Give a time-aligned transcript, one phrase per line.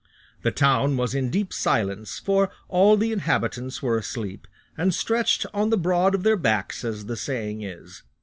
[0.41, 5.69] The town was in deep silence, for all the inhabitants were asleep, and stretched on
[5.69, 8.01] the broad of their backs, as the saying is.